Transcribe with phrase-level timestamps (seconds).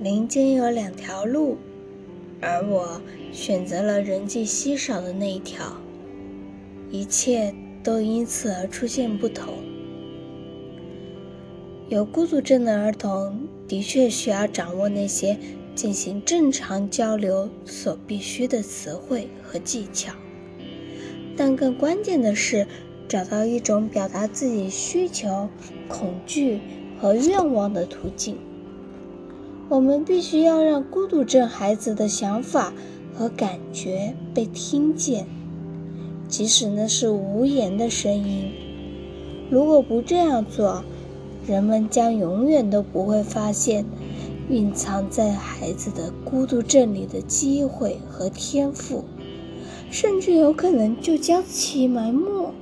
[0.00, 1.56] 林间有两条路，
[2.40, 3.00] 而我
[3.32, 5.80] 选择了人迹稀少的那一条，
[6.90, 9.54] 一切都因此而出现不同。
[11.88, 15.38] 有孤独症的儿童的确需要掌握那些
[15.74, 20.12] 进行正常交流所必须的词汇和技巧，
[21.36, 22.66] 但更关键的是
[23.06, 25.48] 找到一种表达自己需求、
[25.88, 26.60] 恐惧
[26.98, 28.36] 和愿望的途径。
[29.68, 32.72] 我们必须要让孤独症孩子的想法
[33.14, 35.26] 和感觉被听见，
[36.28, 38.52] 即使那是无言的声音。
[39.50, 40.84] 如果不这样做，
[41.46, 43.84] 人们将永远都不会发现
[44.48, 49.04] 蕴藏在孩子的孤独症里的机会和天赋，
[49.90, 52.52] 甚至有可能就将其埋没。